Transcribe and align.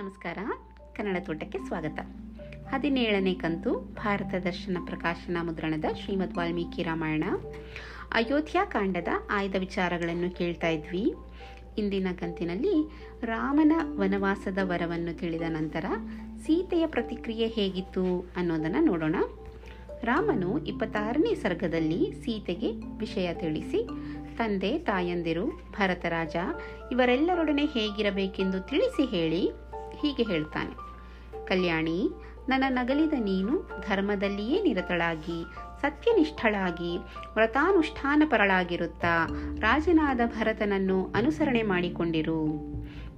ನಮಸ್ಕಾರ. 0.00 0.38
ಕನ್ನಡ 0.96 1.16
ತೋಟಕ್ಕೆ 1.20 1.58
ಸ್ವಾಗತ. 1.58 1.98
ಹದಿನೇಳನೇ 2.74 3.34
ಕಂತು 3.34 3.74
ಭಾರತ 3.74 4.34
ದರ್ಶನ 4.34 4.76
ಪ್ರಕಾಶನ 4.84 5.36
ಮುದ್ರಣದ 5.42 5.84
ಶ್ರೀಮದ್ 6.04 6.34
ವಾಲ್ಮೀಕಿ 6.34 6.82
ರಾಮಾಯಣ. 6.82 7.24
ಅಯೋಧ್ಯ 8.12 8.60
ಕಾಂಡದ 8.64 9.08
ಆಯ್ದ 9.30 9.54
ವಿಚಾರಗಳನ್ನು 9.58 10.36
ಕೇಳ್ತಾ 10.36 10.68
ಇದ್ವಿ. 10.68 11.14
ಇಂದಿನ 11.78 12.06
ಕಂತಿನಲ್ಲಿ 12.20 12.90
ರಾಮನ 13.22 13.72
ವನವಾಸದ 13.82 14.58
ವರವನ್ನು 14.62 15.18
ತಿಳಿದ 15.18 15.42
ನಂತರ 15.48 15.84
ಸೀತೆಯ 16.38 16.86
ಪ್ರತಿಕ್ರಿಯೆ 16.86 17.46
ಹೇಗಿತ್ತು 17.46 18.32
ಅನ್ನೋದನ್ನು 18.36 18.84
ನೋಡೋಣ. 18.84 19.16
ರಾಮನು 20.02 20.58
ಇಪ್ಪತ್ತಾರನೇ 20.58 21.34
ಸರ್ಗದಲ್ಲಿ 21.34 22.12
ಸೀತೆಗೆ 22.24 22.72
ವಿಷಯ 22.98 23.34
ತಿಳಿಸಿ, 23.34 23.88
ತಂದೆ, 24.36 24.78
ತಾಯಂದಿರು, 24.78 25.46
ಭರತರಾಜ, 25.46 26.36
ಇವರೆಲ್ಲರೊಡನೆ 26.92 27.64
ಹೇಗಿರಬೇಕೆಂದು 27.64 28.60
ತಿಳಿಸಿ 28.60 29.04
ಹೇಳಿ. 29.04 29.65
ಹೀಗೆ 30.00 30.22
ಹೇಳ್ತಾನೆ, 30.22 30.74
ಕಲ್ಯಾಣಿ, 31.46 32.10
ನನ್ನ 32.48 32.64
ನಗಲಿದ 32.68 33.12
ನೀನು 33.12 33.70
ಧರ್ಮದಲ್ಲಿಯೇ 33.88 34.62
ನಿರತಳಾಗಿ, 34.62 35.44
ಸತ್ಯನಿಷ್ಠಳಾಗಿ, 35.80 36.96
ವ್ರತಾನುಷ್ಠಾನಪರಳಾಗಿರುತ್ತಾ, 37.34 39.26
ರಾಜನಾದ 39.58 40.20
ಭರತನನ್ನು 40.26 41.12
ಅನುಸರಣೆ 41.14 41.62
ಮಾಡಿಕೊಂಡಿರು. 41.62 42.46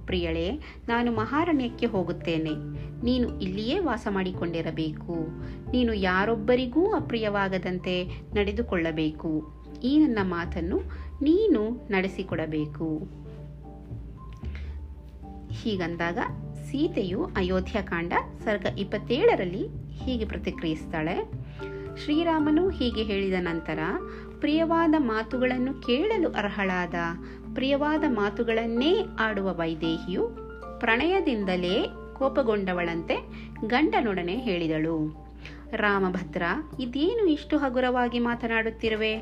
ಪ್ರಿಯಳೇ, 0.05 0.51
ನಾನು 0.87 1.11
ಮಹಾರಣ್ಯಕ್ಕೆ 1.11 1.85
ಹೋಗುತ್ತೇನೆ. 1.85 2.49
ನೀನು 3.03 3.39
ಇಲ್ಲಿಯೇ 3.39 3.79
ವಾಸ 3.79 4.07
ಮಾಡಿಕೊಂಡಿರಬೇಕು. 4.09 5.15
ನೀನು 5.71 5.93
ಯಾರೊಬ್ಬರಿಗೂ 5.93 6.93
ಅಪ್ರಿಯವಾಗದಂತೆ 6.93 8.05
ನಡೆದುಕೊಳ್ಳಬೇಕು. 8.35 9.59
ಈ 9.83 9.99
ನನ್ನ 9.99 10.19
ಮಾತನ್ನು 10.21 10.77
ನೀನು 11.21 11.87
ನಡೆಸಿಕೊಡಬೇಕು. 11.91 12.87
ಹೀಗಂದಾಗ 15.51 16.17
ಸೀತೆಯು 16.71 17.25
ಅಯೋಧ್ಯಕಾಂಡ 17.25 18.13
ಸರ್ಗ 18.43 18.65
ಇಪ್ಪತ್ತೇಳರಲ್ಲಿ 18.79 19.67
ಹೀಗೆ 19.93 20.25
ಪ್ರತಿಕ್ರಿಯಿಸ್ತಾಳೆ. 20.25 21.31
ಶ್ರೀರಾಮನು 22.03 22.69
ಹೀಗೆ 22.69 23.03
ಹೇಳಿದ 23.03 23.33
ನಂತರ, 23.39 23.79
ಪ್ರಿಯವಾದ 24.39 24.93
ಮಾತುಗಳನ್ನು 24.97 25.73
ಕೇಳಲು 25.73 26.29
ಅರ್ಹಳಾದ 26.29 26.93
ಪ್ರಿಯವಾದ 27.53 28.03
ಮಾತುಗಳನ್ನೇ 28.07 29.05
ಆಡುವ 29.19 29.53
ವೈದೇಹಿಯು 29.53 30.27
ಪ್ರಣಯದಿಂದಲೇ 30.79 31.87
ಕೋಪಗೊಂಡವಳಂತೆ 32.17 33.15
ಗಂಡನೊಡನೆ 33.67 34.35
ಹೇಳಿದಳು. 34.35 35.27
ರಾಮಭದ್ರ, 35.73 36.43
ಇದೇನು 36.79 37.25
ಇಷ್ಟು 37.25 37.57
ಹಗುರವಾಗಿ 37.57 38.19
ಮಾತನಾಡುತ್ತಿರುವೆ? 38.19 39.17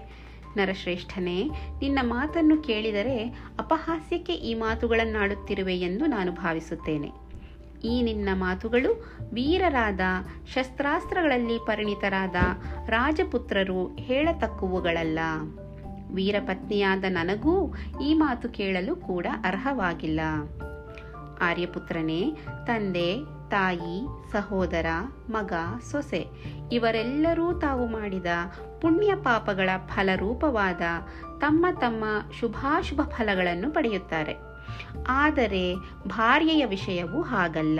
ನರಶ್ರೇಷ್ಠನೇ, 0.58 1.44
ನಿನ್ನ 1.82 2.00
ಮಾತನ್ನು 2.02 2.62
ಕೇಳಿದರೆ 2.62 3.24
ಅಪಹಾಸ್ಯಕ್ಕೆ 3.60 4.34
ಈ 4.34 4.54
ಮಾತುಗಳನ್ನಾಡುತ್ತಿರುವೆ 4.54 5.78
ಎಂದು 5.78 6.06
ನಾನು 6.06 6.32
ಭಾವಿಸುತ್ತೇನೆ. 6.32 7.27
ಈ 7.84 8.02
ನಿನ್ನ 8.02 8.30
ಮಾತುಗಳು 8.34 9.18
ವೀರರಾದ 9.34 10.00
ಶಸ್ತ್ರಾಸ್ತ್ರಗಳಲ್ಲಿ 10.54 11.66
ಪರಿಣಿತರಾದ 11.66 12.36
ರಾಜಪುತ್ರರು 12.90 13.96
ಹೇಳತಕ್ಕುವುಗಳಲ್ಲ. 13.96 15.20
ವೀರಪತ್ನಿಯಾದ 16.14 17.04
ನನಗೂ 17.08 17.74
ಈ 18.02 18.14
ಮಾತು 18.14 18.50
ಕೇಳಲು 18.50 18.96
ಕೂಡ 18.96 19.26
ಅರ್ಹವಾಗಿಲ್ಲ. 19.46 20.20
ಆರ್ಯಪುತ್ರನೇ, 21.42 22.34
ತಂದೆ, 22.68 23.16
ತಾಯಿ, 23.50 24.08
ಸಹೋದರ, 24.32 24.86
ಮಗ, 25.30 25.54
ಸೊಸೆ, 25.92 26.28
ಇವರೆಲ್ಲರೂ 26.72 27.60
ತಾವು 27.60 27.88
ಮಾಡಿದ 27.88 28.26
ಪುಣ್ಯ 28.82 29.16
ಪಾಪಗಳ 29.16 29.70
ಫಲರೂಪವಾದ 29.88 30.82
ತಮ್ಮ 31.40 31.66
ತಮ್ಮ 31.80 32.04
ಶುಭಾಶುಭ 32.40 33.02
ಫಲಗಳನ್ನು 33.02 33.72
ಪಡೆಯುತ್ತಾರೆ. 33.72 34.47
ಆದರೆ 35.08 35.76
ಭಾರ್ಯೆಯ 36.08 36.66
ವಿಷಯವು 36.66 37.22
ಹಾಗಲ್ಲ. 37.22 37.80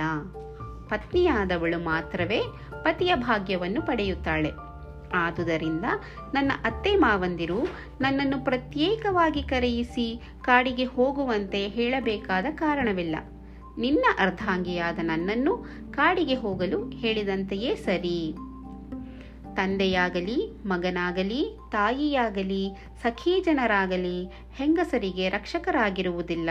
ಪತ್ನಿಯಾದವಳು 0.90 1.84
ಮಾತ್ರವೇ 1.84 2.40
ಪತಿಯ 2.82 3.16
ಭಾಗ್ಯವನ್ನು 3.16 3.82
ಪಡೆಯುತ್ತಾಳೆ. 3.82 4.52
ಆದುದರಿಂದ 5.14 5.86
ನನ್ನ 6.34 6.52
ಅತ್ತೆ 6.64 6.96
ಮಾವಂದಿರು 6.96 7.64
ನನ್ನನ್ನು 8.02 8.44
ಪ್ರತ್ಯೇಕವಾಗಿ 8.44 9.44
ಕರೆಯಿಸಿ 9.44 10.22
ಕಾಡಿಗೆ 10.42 10.84
ಹೋಗುವಂತೆ 10.84 11.68
ಹೇಳಬೇಕಾದ 11.68 12.46
ಕಾರಣವಿಲ್ಲ. 12.56 13.16
ನಿನ್ನ 13.78 14.06
ಅರ್ಧಾಂಗಿಯಾದ 14.20 15.00
ನನ್ನನ್ನು 15.02 15.58
ಕಾಡಿಗೆ 15.92 16.36
ಹೋಗಲು 16.36 16.90
ಹೇಳಿದಂತೆಯೇ 16.90 17.76
ಸರಿ. 17.76 18.36
ತಂದೆಯಾಗಲಿ, 19.58 20.64
ಮಗನಾಗಲಿ, 20.66 21.58
ತಾಯಿಯಾಗಲಿ, 21.72 22.70
ಸಖೀ 23.04 23.42
ಜನರಾಗಲಿ 23.42 24.26
ಹೆಂಗಸರಿಗೆ 24.56 25.30
ರಕ್ಷಕರಾಗಿರುವುದಿಲ್ಲ. 25.30 26.50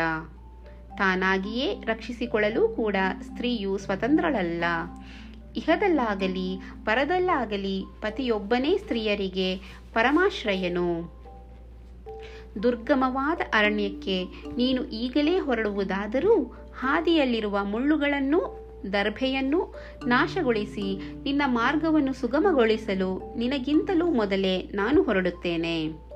ತಾನಾಗಿಯೇ 0.97 1.83
ರಕ್ಷಿಸಿಕೊಳ್ಳಲು 1.85 2.69
ಕೂಡ 2.69 2.97
ಸ್ತ್ರೀಯು 3.23 3.79
ಸ್ವತಂತ್ರಳಲ್ಲ. 3.79 4.65
ಇಹದಲ್ಲಾಗಲಿ, 5.57 6.57
ಪರದಲ್ಲಾಗಲಿ 6.85 7.85
ಪತಿಯೊಬ್ಬನೇ 8.01 8.79
ಸ್ತ್ರೀಯರಿಗೆ 8.79 9.57
ಪರಮಾಶ್ರಯನು. 9.95 11.17
ದುರ್ಗಮವಾದ 12.63 13.41
ಅರಣ್ಯಕ್ಕೆ 13.55 14.25
ನೀನು 14.57 14.85
ಈಗಲೇ 14.85 15.39
ಹೊರಡುವುದಾದರೂ 15.39 16.43
ಹಾದಿಯಲ್ಲಿರುವ 16.81 17.65
ಮುಳ್ಳುಗಳನ್ನು 17.65 18.66
ದರ್ಭೆಯನ್ನು 18.93 19.75
ನಾಶಗೊಳಿಸಿ 20.07 21.13
ನಿನ್ನ 21.23 21.43
ಮಾರ್ಗವನ್ನು 21.47 22.13
ಸುಗಮಗೊಳಿಸಲು 22.13 23.39
ನಿನಗಿಂತಲೂ 23.39 24.11
ಮೊದಲೇ 24.11 24.59
ನಾನು 24.59 25.03
ಹೊರಡುತ್ತೇನೆ. 25.03 26.07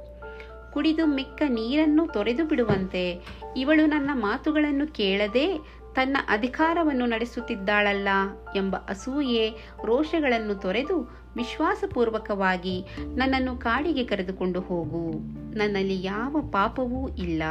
ಕುಡಿದು 0.73 1.07
ಮಿಕ್ಕ 1.07 1.43
ನೀರನ್ನು 1.49 2.07
ತೊರೆದು 2.07 2.45
ಬಿಡುವಂತೆ 2.45 3.27
ಇವಳು 3.57 3.87
ನನ್ನ 3.87 4.11
ಮಾತುಗಳನ್ನು 4.13 4.87
ಕೇಳದೆ 4.87 5.59
ತನ್ನ 5.95 6.17
ಅಧಿಕಾರವನ್ನು 6.29 7.07
ನಡೆಸುತ್ತಿದ್ದಾಳಲ್ಲ 7.07 8.09
ಎಂಬ 8.57 8.77
ಅಸೂಯೆ 8.77 9.51
ರೋಷಗಳನ್ನು 9.85 10.55
ತೊರೆದು 10.55 11.21
ವಿಶ್ವಾಸಪೂರ್ವಕವಾಗಿ 11.37 12.85
ನನ್ನನ್ನು 13.15 13.57
ಕಾಡಿಗೆ 13.57 14.05
ಕರೆದುಕೊಂಡು 14.05 14.61
ಹೋಗು. 14.61 15.13
ನನ್ನಲ್ಲಿ 15.57 16.05
ಯಾವ 16.05 16.37
ಪಾಪವೂ 16.53 17.09
ಇಲ್ಲ. 17.09 17.43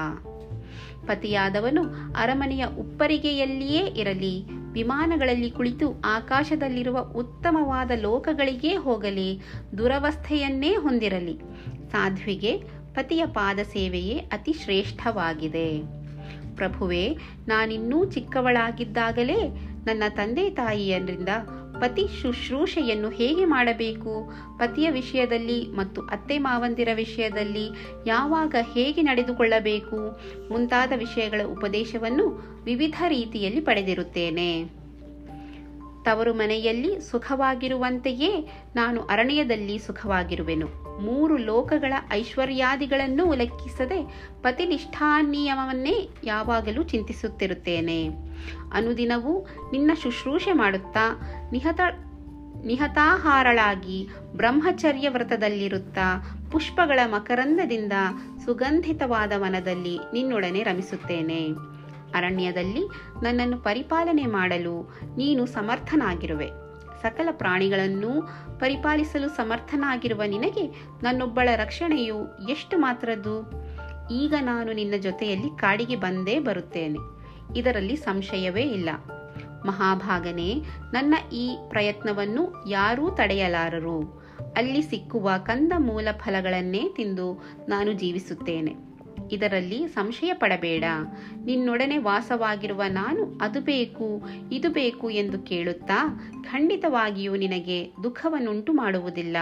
ಪತಿಯಾದವನು 1.06 1.84
ಅರಮನೆಯ 2.18 2.66
ಉಪ್ಪರಿಗೆಯಲ್ಲಿಯೇ 2.66 3.86
ಇರಲಿ 3.86 4.46
ವಿಮಾನಗಳಲ್ಲಿ 4.72 5.52
ಕುಳಿತು 5.52 6.02
ಆಕಾಶದಲ್ಲಿರುವ 6.06 7.00
ಉತ್ತಮವಾದ 7.00 7.91
ಲೋಕಗಳಿಗೇ 8.02 8.75
ಹೋಗಲಿ, 8.75 9.41
ದುರವಸ್ಥೆಯನ್ನೇ 9.78 10.75
ಹೊಂದಿರಲಿ. 10.75 11.40
ಸಾಧ್ವಿಗೆ 11.91 12.62
ಪತಿಯ 12.94 13.25
ಪಾದ 13.25 13.59
ಸೇವೆಯೇ 13.59 14.18
ಅತಿ 14.18 14.53
ಶ್ರೇಷ್ಠವಾಗಿದೆ. 14.53 16.00
ಪ್ರಭುವೆ, 16.56 17.18
ನಾನಿನ್ನೂ 17.47 18.06
ಚಿಕ್ಕವಳಾಗಿದ್ದಾಗಲೇ 18.06 19.47
ನನ್ನ 19.85 20.03
ತಂದೆ 20.09 20.50
ತಾಯಿಯರಿಂದ 20.50 21.29
ಪತಿ 21.81 22.07
ಶುಶ್ರೂಷೆಯನ್ನು 22.22 23.09
ಹೇಗೆ 23.09 23.45
ಮಾಡಬೇಕು? 23.45 24.31
ಪತಿಯ 24.57 24.90
ವಿಷಯದಲ್ಲಿ 24.90 25.72
ಮತ್ತು 25.72 26.01
ಅತ್ತೆ 26.01 26.38
ಮಾವಂದಿರ 26.38 26.90
ವಿಷಯದಲ್ಲಿ 26.94 27.69
ಯಾವಾಗ 28.07 28.56
ಹೇಗೆ 28.73 29.01
ನಡೆದುಕೊಳ್ಳಬೇಕು? 29.01 30.19
ಮುಂತಾದ 30.50 30.91
ವಿಷಯಗಳ 30.95 31.41
ಉಪದೇಶವನ್ನು 31.45 32.28
ವಿವಿಧ 32.63 33.03
ರೀತಿಯಲ್ಲಿ 33.07 33.62
ಪಡೆದಿರುತ್ತೇನೆ. 33.62 34.79
ತವರು 36.06 36.34
ಮನೆಯಲ್ಲಿ 36.34 37.01
ಸುಖವಾಗಿರುವಂತೆಯೇ 37.01 38.51
ನಾನು 38.75 39.01
ಅರಣ್ಯದಲ್ಲಿ 39.01 39.78
ಸುಖವಾಗಿರುವೆನು. 39.78 41.00
ಮೂರು 41.01 41.38
ಲೋಕಗಳ 41.38 41.94
ಐಶ್ವರ್ಯಾದಿಗಳನ್ನು 42.11 43.25
ಉಲ್ಲೇಖಿಸದೆ 43.25 44.29
ಪತಿನಿಷ್ಠಾನಿಯಮವನ್ನೇ 44.41 46.09
ಯಾವಾಗಲೂ 46.23 46.84
ಚಿಂತಿಸುತ್ತಿರುತ್ತೇನೆ. 46.84 48.28
ಅನುದಿನವೂ 48.73 49.47
ನಿನ್ನ 49.72 49.91
ಶುಶ್ರೂಷೆ 50.03 50.53
ಮಾಡುತ್ತಾ, 50.53 51.19
ನಿಹತ, 51.51 51.79
ನಿಹತಾಹಾರಳಾಗಿ 52.66 54.07
ಬ್ರಹ್ಮಚರ್ಯ 54.35 55.09
ವ್ರತದಲ್ಲಿರುತ್ತಾ, 55.09 56.38
ಪುಷ್ಪಗಳ 56.51 56.99
ಮಕರಂದದಿಂದ 57.05 57.94
ಸುಗಂಧಿತವಾದ 58.45 59.31
ವನದಲ್ಲಿ 59.35 59.99
ನಿನ್ನೊಡನೆ 60.13 60.64
ರಮಿಸುತ್ತೇನೆ. 60.64 61.47
ಅರಣ್ಯದಲ್ಲಿ 62.16 62.87
ನನ್ನನ್ನು 63.23 63.58
ಪರಿಪಾಲನೆ 63.58 64.25
ಮಾಡಲು 64.25 64.97
ನೀನು 65.17 65.46
ಸಮರ್ಥನಾಗಿರುವೆ. 65.46 66.47
ಸಕಲ 67.02 67.28
ಪ್ರಾಣಿಗಳನ್ನು 67.31 68.22
ಪರಿಪಾಲಿಸಲು 68.59 69.29
ಸಮರ್ಥನಾಗಿರುವ 69.29 70.22
ನಿನಗೆ 70.28 70.85
ನನ್ನೊಬ್ಬಳ 71.03 71.49
ರಕ್ಷಣೆಯು 71.55 72.47
ಎಷ್ಟು 72.49 72.78
ಮಾತ್ರದ್ದು? 72.78 73.52
ಈಗ 74.11 74.34
ನಾನು 74.41 74.73
ನಿನ್ನ 74.73 74.93
ಜೊತೆಯಲ್ಲಿ 74.99 75.58
ಕಾಡಿಗೆ 75.58 75.96
ಬಂದೇ 75.96 76.40
ಬರುತ್ತೇನೆ. 76.40 77.18
ಇದರಲ್ಲಿ 77.55 77.96
ಸಂಶಯವೇ 77.96 78.61
ಇಲ್ಲ. 78.61 78.90
ಮಹಾಭಾಗನೆ, 79.66 80.55
ನನ್ನ 80.93 81.29
ಈ 81.34 81.57
ಪ್ರಯತ್ನವನ್ನು 81.69 82.69
ಯಾರೂ 82.69 83.09
ತಡೆಯಲಾರರು. 83.09 84.19
ಅಲ್ಲಿ 84.57 84.81
ಸಿಕ್ಕುವ 84.81 85.31
ಕಂದ 85.46 85.73
ಮೂಲ 85.78 86.07
ಫಲಗಳನ್ನೇ 86.11 86.84
ತಿಂದು 86.96 87.43
ನಾನು 87.69 87.93
ಜೀವಿಸುತ್ತೇನೆ. 87.93 88.75
ಇದರಲ್ಲಿ 89.31 89.87
ಸಂಶಯ 89.87 90.34
ಪಡಬೇಡ. 90.34 90.84
ನಿನ್ನೊಡನೆ 91.46 91.97
ವಾಸವಾಗಿರುವ 91.97 92.84
ನಾನು 92.90 93.40
ಅದು 93.41 93.61
ಬೇಕು, 93.61 94.22
ಇದು 94.52 94.69
ಬೇಕು 94.69 95.09
ಎಂದು 95.09 95.40
ಕೇಳುತ್ತಾ 95.40 96.23
ಖಂಡಿತವಾಗಿಯೂ 96.52 97.35
ನಿನಗೆ 97.35 97.91
ದುಃಖವನ್ನುಂಟು 98.03 98.73
ಮಾಡುವುದಿಲ್ಲ. 98.73 99.37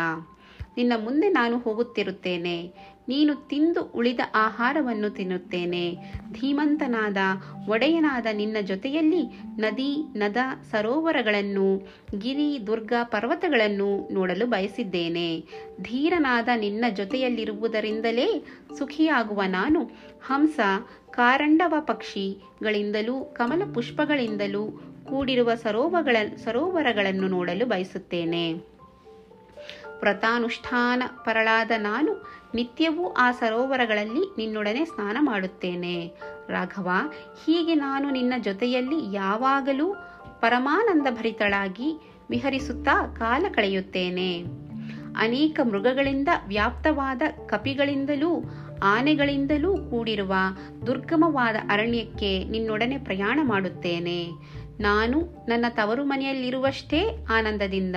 ನಿನ್ನ 0.78 0.94
ಮುಂದೆ 1.04 1.30
ನಾನು 1.30 1.60
ಹೋಗುತ್ತಿರುತ್ತೇನೆ. 1.60 2.74
ನೀನು 3.08 3.36
ತಿಂದು 3.36 3.82
ಉಳಿದ 3.82 4.20
ಆಹಾರವನ್ನು 4.36 5.10
ತಿನ್ನುತ್ತೇನೆ. 5.10 5.98
ಧೀಮಂತನಾದ 6.32 7.18
ಒಡೆಯನಾದ 7.70 8.26
ನಿನ್ನ 8.34 8.58
ಜೊತೆಯಲ್ಲಿ 8.62 9.42
ನದಿ, 9.44 9.98
ನದ, 10.16 10.38
ಸರೋವರಗಳನ್ನು, 10.72 11.88
ಗಿರಿ, 12.20 12.68
ದುರ್ಗ 12.68 12.94
ಪರ್ವತಗಳನ್ನು 13.04 14.14
ನೋಡಲು 14.14 14.46
ಬಯಸಿದ್ದೇನೆ. 14.46 15.44
ಧೀರನಾದ 15.82 16.50
ನಿನ್ನ 16.56 16.86
ಜೊತೆಯಲ್ಲಿರುವುದರಿಂದಲೇ 16.96 18.46
ಸುಖಿಯಾಗುವ 18.78 19.42
ನಾನು. 19.48 19.84
ಹಂಸ, 20.22 20.60
ಕಾರಂಡವ 21.10 21.74
ಪಕ್ಷಿಗಳಿಂದಲೂ, 21.80 23.26
ಕಮಲ 23.26 23.62
ಪುಷ್ಪಗಳಿಂದಲೂ 23.74 24.82
ಕೂಡಿರುವ 25.10 25.56
ಸರೋವರಗಳ 25.56 26.36
ಸರೋವರಗಳನ್ನು 26.36 27.28
ನೋಡಲು 27.28 27.66
ಬಯಸುತ್ತೇನೆ. 27.66 28.77
ವ್ರತಾನುಷ್ಠಾನ 30.08 31.04
ಪರಳಾದ 31.08 31.72
ನಾನು 31.78 32.26
ನಿತ್ಯವೂ 32.54 33.08
ಆ 33.08 33.32
ಸರೋವರಗಳಲ್ಲಿ 33.32 34.34
ನಿನ್ನೊಡನೆ 34.38 34.86
ಸ್ನಾನ 34.86 35.18
ಮಾಡುತ್ತೇನೆ. 35.20 36.12
ರಾಘವ, 36.50 36.90
ಹೀಗೆ 37.46 37.76
ನಾನು 37.76 38.10
ನಿನ್ನ 38.10 38.34
ಜೊತೆಯಲ್ಲಿ 38.38 39.16
ಯಾವಾಗಲೂ 39.16 39.94
ಪರಮಾನಂದ 40.42 41.08
ಭರಿತಳಾಗಿ 41.10 42.12
ವಿಹರಿಸುತ್ತಾ 42.30 43.08
ಕಾಲ 43.08 43.46
ಕಳೆಯುತ್ತೇನೆ. 43.50 44.44
ಅನೇಕ 45.18 45.60
ಮೃಗಗಳಿಂದ 45.64 46.28
ವ್ಯಾಪ್ತವಾದ 46.48 47.22
ಕಪಿಗಳಿಂದಲೂ 47.46 48.44
ಆನೆಗಳಿಂದಲೂ 48.84 49.78
ಕೂಡಿರುವ 49.78 50.34
ದುರ್ಗಮವಾದ 50.88 51.56
ಅರಣ್ಯಕ್ಕೆ 51.70 52.44
ನಿನ್ನೊಡನೆ 52.44 52.98
ಪ್ರಯಾಣ 52.98 53.40
ಮಾಡುತ್ತೇನೆ. 53.44 54.30
ನಾನು 54.80 55.46
ನನ್ನ 55.48 55.66
ತವರು 55.70 56.04
ಮನೆಯಲ್ಲಿರುವಷ್ಟೇ 56.04 57.26
ಆನಂದದಿಂದ 57.30 57.96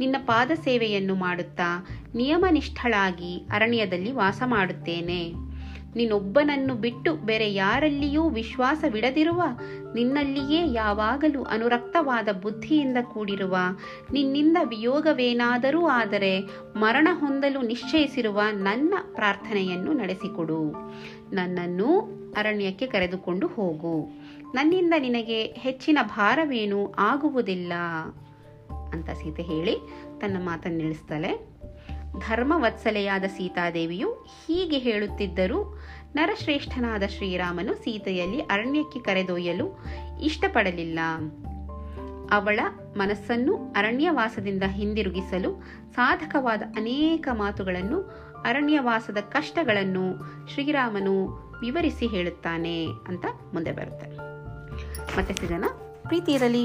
ನಿನ್ನ 0.00 0.16
ಪಾದ 0.26 0.50
ಸೇವೆಯನ್ನು 0.54 1.14
ಮಾಡುತ್ತಾ 1.14 1.86
ನಿಯಮನಿಷ್ಠಳಾಗಿ 2.14 3.48
ಅರಣ್ಯದಲ್ಲಿ 3.50 4.12
ವಾಸ 4.12 4.42
ಮಾಡುತ್ತೇನೆ. 4.46 5.48
ನಿನ್ನೊಬ್ಬನನ್ನು 5.96 6.74
ಬಿಟ್ಟು 6.74 7.16
ಬೇರೆ 7.16 7.54
ಯಾರಲ್ಲಿಯೂ 7.54 8.28
ವಿಶ್ವಾಸವಿಡದಿರುವ 8.28 9.42
ನಿನ್ನಲ್ಲಿಯೇ 9.94 10.72
ಯಾವಾಗಲೂ 10.72 11.42
ಅನುರಕ್ತವಾದ 11.42 12.28
ಬುದ್ಧಿಯಿಂದ 12.32 12.96
ಕೂಡಿರುವ, 13.02 13.56
ನಿನ್ನಿಂದ 14.12 14.56
ವಿಯೋಗವೇನಾದರೂ 14.64 15.86
ಆದರೆ 15.86 16.40
ಮರಣ 16.76 17.08
ಹೊಂದಲು 17.12 17.62
ನಿಶ್ಚಯಿಸಿರುವ 17.62 18.40
ನನ್ನ 18.52 18.94
ಪ್ರಾರ್ಥನೆಯನ್ನು 19.14 19.92
ನಡೆಸಿಕೊಡು. 19.92 20.72
ನನ್ನನ್ನು 21.34 22.17
ಅರಣ್ಯಕ್ಕೆ 22.36 22.86
ಕರೆದುಕೊಂಡು 22.86 23.46
ಹೋಗು. 23.46 24.08
ನನ್ನಿಂದ 24.54 24.94
ನಿನಗೆ 24.98 25.46
ಹೆಚ್ಚಿನ 25.46 25.98
ಭಾರವೇನೂ 26.02 26.94
ಆಗುವುದಿಲ್ಲ. 26.98 27.72
ಅಂತ 28.92 29.10
ಸೀತೆ 29.10 29.42
ಹೇಳಿ 29.42 29.76
ತನ್ನ 30.20 30.36
ಮಾತನ್ನು 30.44 30.78
ನಿಲ್ಲಿಸ್ತಾಳೆ. 30.78 31.58
ಧರ್ಮವತ್ಸಲೆಯಾದ 32.18 33.24
ಸೀತಾದೇವಿಯು 33.24 34.12
ಹೀಗೆ 34.12 34.78
ಹೇಳುತ್ತಿದ್ದರೂ 34.78 35.78
ನರಶ್ರೇಷ್ಠನಾದ 36.14 37.02
ಶ್ರೀರಾಮನು 37.02 37.74
ಸೀತೆಯಲ್ಲಿ 37.74 38.40
ಅರಣ್ಯಕ್ಕೆ 38.40 39.00
ಕರೆದೊಯ್ಯಲು 39.00 39.78
ಇಷ್ಟಪಡಲಿಲ್ಲ. 40.22 40.98
ಅವಳ 42.30 42.60
ಮನಸ್ಸನ್ನು 42.96 43.56
ಅರಣ್ಯವಾಸದಿಂದ 43.56 44.62
ಹಿಂದಿರುಗಿಸಲು 44.62 45.62
ಸಾಧಕವಾದ 45.94 46.62
ಅನೇಕ 46.76 47.28
ಮಾತುಗಳನ್ನು, 47.32 48.00
ಅರಣ್ಯವಾಸದ 48.46 49.16
ಕಷ್ಟಗಳನ್ನು 49.16 50.16
ಶ್ರೀರಾಮನು 50.48 51.47
ವಿವರಿಸಿ 51.60 52.06
ಹೇಳುತ್ತಾನೆ 52.06 52.86
ಅಂತ 53.08 53.24
ಮುಂದೆ 53.54 53.72
ಬರುತ್ತೆ. 53.72 54.10
ಮತ್ತೆ 55.16 55.34
ಸಿಗೋಣ 55.34 55.64
ಪ್ರೀತಿ 56.02 56.32
ಇರಲಿ. 56.32 56.64